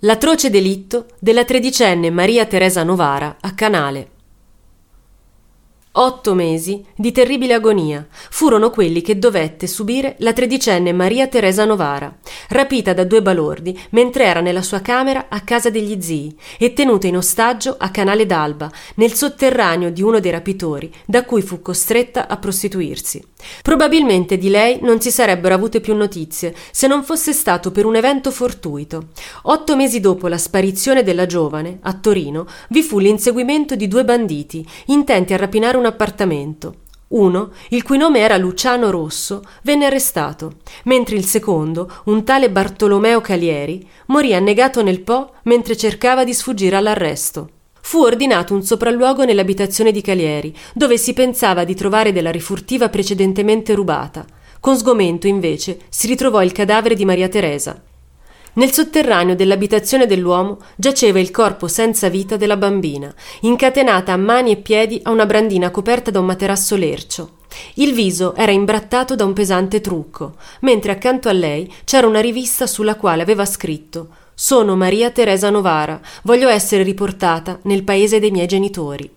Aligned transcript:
L'atroce 0.00 0.50
delitto 0.50 1.06
della 1.18 1.46
tredicenne 1.46 2.10
Maria 2.10 2.44
Teresa 2.44 2.82
Novara 2.82 3.38
a 3.40 3.54
Canale. 3.54 4.08
Otto 5.98 6.34
mesi 6.34 6.84
di 6.94 7.10
terribile 7.10 7.54
agonia 7.54 8.06
furono 8.10 8.68
quelli 8.68 9.00
che 9.00 9.18
dovette 9.18 9.66
subire 9.66 10.16
la 10.18 10.34
tredicenne 10.34 10.92
Maria 10.92 11.26
Teresa 11.26 11.64
Novara, 11.64 12.14
rapita 12.50 12.92
da 12.92 13.04
due 13.04 13.22
balordi 13.22 13.78
mentre 13.90 14.24
era 14.24 14.40
nella 14.42 14.60
sua 14.60 14.80
camera 14.80 15.28
a 15.30 15.40
casa 15.40 15.70
degli 15.70 15.98
zii 15.98 16.36
e 16.58 16.74
tenuta 16.74 17.06
in 17.06 17.16
ostaggio 17.16 17.76
a 17.78 17.88
Canale 17.88 18.26
d'Alba, 18.26 18.70
nel 18.96 19.14
sotterraneo 19.14 19.88
di 19.88 20.02
uno 20.02 20.20
dei 20.20 20.32
rapitori, 20.32 20.92
da 21.06 21.24
cui 21.24 21.40
fu 21.40 21.62
costretta 21.62 22.28
a 22.28 22.36
prostituirsi. 22.36 23.24
Probabilmente 23.62 24.36
di 24.36 24.50
lei 24.50 24.80
non 24.82 25.00
si 25.00 25.10
sarebbero 25.10 25.54
avute 25.54 25.80
più 25.80 25.94
notizie 25.94 26.54
se 26.72 26.86
non 26.86 27.04
fosse 27.04 27.32
stato 27.32 27.70
per 27.70 27.86
un 27.86 27.96
evento 27.96 28.30
fortuito. 28.30 29.08
Otto 29.44 29.76
mesi 29.76 30.00
dopo 30.00 30.28
la 30.28 30.36
sparizione 30.36 31.02
della 31.02 31.24
giovane, 31.24 31.78
a 31.82 31.94
Torino, 31.94 32.46
vi 32.68 32.82
fu 32.82 32.98
l'inseguimento 32.98 33.76
di 33.76 33.88
due 33.88 34.04
banditi 34.04 34.66
intenti 34.86 35.32
a 35.32 35.38
rapinare 35.38 35.84
un 35.86 35.92
appartamento. 35.92 36.74
Uno, 37.08 37.52
il 37.68 37.84
cui 37.84 37.98
nome 37.98 38.18
era 38.18 38.36
Luciano 38.36 38.90
Rosso, 38.90 39.42
venne 39.62 39.86
arrestato, 39.86 40.54
mentre 40.84 41.14
il 41.14 41.24
secondo, 41.24 41.88
un 42.06 42.24
tale 42.24 42.50
Bartolomeo 42.50 43.20
Calieri, 43.20 43.88
morì 44.06 44.34
annegato 44.34 44.82
nel 44.82 45.02
Po 45.02 45.34
mentre 45.44 45.76
cercava 45.76 46.24
di 46.24 46.34
sfuggire 46.34 46.76
all'arresto 46.76 47.50
fu 47.86 48.00
ordinato 48.00 48.52
un 48.52 48.64
sopralluogo 48.64 49.24
nell'abitazione 49.24 49.92
di 49.92 50.00
Calieri, 50.00 50.52
dove 50.74 50.98
si 50.98 51.12
pensava 51.12 51.62
di 51.62 51.76
trovare 51.76 52.10
della 52.10 52.32
rifurtiva 52.32 52.88
precedentemente 52.88 53.74
rubata. 53.74 54.26
Con 54.58 54.76
sgomento, 54.76 55.28
invece, 55.28 55.78
si 55.88 56.08
ritrovò 56.08 56.42
il 56.42 56.50
cadavere 56.50 56.96
di 56.96 57.04
Maria 57.04 57.28
Teresa. 57.28 57.80
Nel 58.56 58.72
sotterraneo 58.72 59.34
dell'abitazione 59.34 60.06
dell'uomo 60.06 60.58
giaceva 60.76 61.18
il 61.18 61.30
corpo 61.30 61.68
senza 61.68 62.08
vita 62.08 62.36
della 62.36 62.56
bambina, 62.56 63.14
incatenata 63.40 64.12
a 64.12 64.16
mani 64.16 64.52
e 64.52 64.56
piedi 64.56 65.00
a 65.02 65.10
una 65.10 65.26
brandina 65.26 65.70
coperta 65.70 66.10
da 66.10 66.20
un 66.20 66.26
materasso 66.26 66.74
lercio. 66.74 67.32
Il 67.74 67.92
viso 67.92 68.34
era 68.34 68.52
imbrattato 68.52 69.14
da 69.14 69.24
un 69.24 69.34
pesante 69.34 69.80
trucco, 69.80 70.36
mentre 70.60 70.92
accanto 70.92 71.28
a 71.28 71.32
lei 71.32 71.70
c'era 71.84 72.06
una 72.06 72.20
rivista 72.20 72.66
sulla 72.66 72.96
quale 72.96 73.22
aveva 73.22 73.44
scritto 73.44 74.08
sono 74.38 74.76
Maria 74.76 75.10
Teresa 75.10 75.48
Novara, 75.48 75.98
voglio 76.24 76.50
essere 76.50 76.82
riportata 76.82 77.58
nel 77.62 77.84
paese 77.84 78.20
dei 78.20 78.30
miei 78.30 78.46
genitori. 78.46 79.10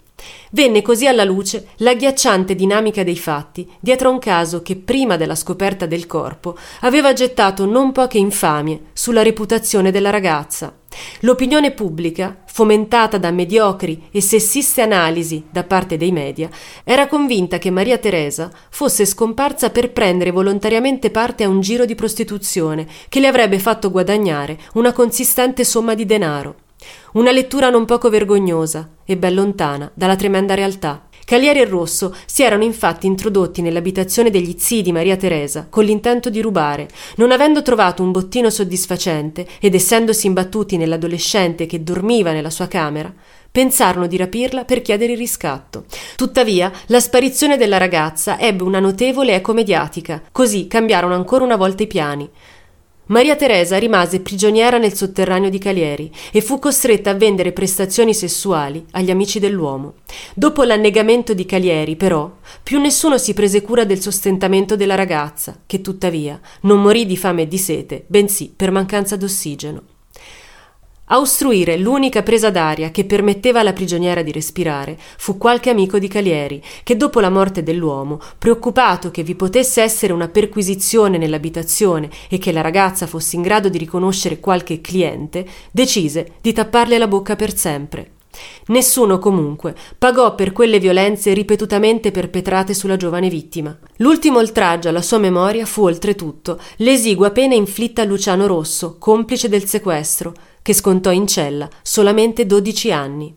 Venne 0.51 0.81
così 0.81 1.07
alla 1.07 1.23
luce 1.23 1.67
l'agghiacciante 1.77 2.55
dinamica 2.55 3.03
dei 3.03 3.17
fatti 3.17 3.69
dietro 3.79 4.09
a 4.09 4.11
un 4.11 4.19
caso 4.19 4.61
che 4.61 4.75
prima 4.75 5.15
della 5.15 5.35
scoperta 5.35 5.85
del 5.85 6.07
corpo 6.07 6.57
aveva 6.81 7.13
gettato 7.13 7.65
non 7.65 7.91
poche 7.91 8.17
infamie 8.17 8.85
sulla 8.93 9.21
reputazione 9.21 9.91
della 9.91 10.09
ragazza. 10.09 10.73
L'opinione 11.21 11.71
pubblica, 11.71 12.41
fomentata 12.45 13.17
da 13.17 13.31
mediocri 13.31 14.07
e 14.11 14.21
sessiste 14.21 14.81
analisi 14.81 15.45
da 15.49 15.63
parte 15.63 15.97
dei 15.97 16.11
media, 16.11 16.49
era 16.83 17.07
convinta 17.07 17.59
che 17.59 17.69
Maria 17.69 17.99
Teresa 17.99 18.49
fosse 18.69 19.05
scomparsa 19.05 19.69
per 19.69 19.91
prendere 19.91 20.31
volontariamente 20.31 21.11
parte 21.11 21.43
a 21.43 21.47
un 21.47 21.61
giro 21.61 21.85
di 21.85 21.95
prostituzione 21.95 22.87
che 23.07 23.19
le 23.19 23.27
avrebbe 23.27 23.59
fatto 23.59 23.91
guadagnare 23.91 24.57
una 24.73 24.91
consistente 24.91 25.63
somma 25.63 25.93
di 25.93 26.05
denaro. 26.05 26.55
Una 27.13 27.31
lettura 27.31 27.69
non 27.69 27.85
poco 27.85 28.09
vergognosa 28.09 28.89
e 29.05 29.17
ben 29.17 29.33
lontana 29.33 29.91
dalla 29.93 30.15
tremenda 30.15 30.53
realtà. 30.53 31.07
Calieri 31.29 31.59
e 31.59 31.65
Rosso 31.65 32.15
si 32.25 32.41
erano 32.41 32.63
infatti 32.63 33.05
introdotti 33.05 33.61
nell'abitazione 33.61 34.31
degli 34.31 34.55
zii 34.57 34.81
di 34.81 34.91
Maria 34.91 35.15
Teresa 35.15 35.67
con 35.69 35.83
l'intento 35.83 36.31
di 36.31 36.41
rubare, 36.41 36.89
non 37.17 37.31
avendo 37.31 37.61
trovato 37.61 38.01
un 38.01 38.11
bottino 38.11 38.49
soddisfacente 38.49 39.45
ed 39.59 39.75
essendosi 39.75 40.25
imbattuti 40.25 40.75
nell'adolescente 40.77 41.67
che 41.67 41.83
dormiva 41.83 42.31
nella 42.31 42.49
sua 42.49 42.67
camera, 42.67 43.13
pensarono 43.51 44.07
di 44.07 44.17
rapirla 44.17 44.65
per 44.65 44.81
chiedere 44.81 45.11
il 45.11 45.19
riscatto. 45.19 45.85
Tuttavia, 46.15 46.71
la 46.87 46.99
sparizione 46.99 47.57
della 47.57 47.77
ragazza 47.77 48.39
ebbe 48.39 48.63
una 48.63 48.79
notevole 48.79 49.35
eco 49.35 49.53
mediatica, 49.53 50.23
così 50.31 50.65
cambiarono 50.65 51.13
ancora 51.13 51.43
una 51.43 51.57
volta 51.57 51.83
i 51.83 51.87
piani. 51.87 52.27
Maria 53.09 53.35
Teresa 53.35 53.79
rimase 53.79 54.19
prigioniera 54.19 54.77
nel 54.77 54.93
sotterraneo 54.93 55.49
di 55.49 55.57
Calieri 55.57 56.11
e 56.31 56.41
fu 56.41 56.59
costretta 56.59 57.09
a 57.09 57.15
vendere 57.15 57.53
prestazioni 57.53 58.13
sessuali 58.13 58.85
agli 58.91 59.09
amici 59.09 59.39
dell'uomo. 59.39 59.95
Dopo 60.35 60.61
l'annegamento 60.61 61.33
di 61.33 61.43
Calieri, 61.43 61.95
però, 61.95 62.31
più 62.61 62.79
nessuno 62.79 63.17
si 63.17 63.33
prese 63.33 63.63
cura 63.63 63.83
del 63.83 63.99
sostentamento 63.99 64.75
della 64.75 64.93
ragazza, 64.93 65.59
che 65.65 65.81
tuttavia 65.81 66.39
non 66.61 66.83
morì 66.83 67.07
di 67.07 67.17
fame 67.17 67.43
e 67.43 67.47
di 67.47 67.57
sete, 67.57 68.03
bensì 68.05 68.53
per 68.55 68.69
mancanza 68.69 69.15
d'ossigeno. 69.15 69.81
A 71.11 71.19
ostruire 71.19 71.75
l'unica 71.75 72.21
presa 72.21 72.51
d'aria 72.51 72.91
che 72.91 73.03
permetteva 73.03 73.61
alla 73.61 73.73
prigioniera 73.73 74.21
di 74.21 74.31
respirare 74.31 74.95
fu 75.17 75.39
qualche 75.39 75.71
amico 75.71 75.97
di 75.97 76.07
Calieri, 76.07 76.61
che 76.83 76.97
dopo 76.97 77.19
la 77.19 77.31
morte 77.31 77.63
dell'uomo, 77.63 78.19
preoccupato 78.37 79.09
che 79.09 79.23
vi 79.23 79.33
potesse 79.33 79.81
essere 79.81 80.13
una 80.13 80.27
perquisizione 80.27 81.17
nell'abitazione 81.17 82.11
e 82.29 82.37
che 82.37 82.51
la 82.51 82.61
ragazza 82.61 83.07
fosse 83.07 83.37
in 83.37 83.41
grado 83.41 83.69
di 83.69 83.79
riconoscere 83.79 84.39
qualche 84.39 84.81
cliente, 84.81 85.47
decise 85.71 86.33
di 86.41 86.53
tapparle 86.53 86.99
la 86.99 87.07
bocca 87.07 87.35
per 87.35 87.57
sempre. 87.57 88.18
Nessuno 88.67 89.17
comunque 89.17 89.75
pagò 89.97 90.35
per 90.35 90.51
quelle 90.51 90.79
violenze 90.79 91.33
ripetutamente 91.33 92.11
perpetrate 92.11 92.73
sulla 92.73 92.97
giovane 92.97 93.29
vittima. 93.29 93.77
L'ultimo 93.97 94.37
oltraggio 94.37 94.89
alla 94.89 95.01
sua 95.01 95.17
memoria 95.17 95.65
fu 95.65 95.83
oltretutto 95.83 96.59
l'esigua 96.77 97.31
pena 97.31 97.55
inflitta 97.55 98.03
a 98.03 98.05
Luciano 98.05 98.47
Rosso, 98.47 98.97
complice 98.99 99.49
del 99.49 99.65
sequestro, 99.65 100.33
che 100.61 100.73
scontò 100.73 101.11
in 101.11 101.27
cella 101.27 101.67
solamente 101.81 102.45
12 102.45 102.91
anni. 102.91 103.35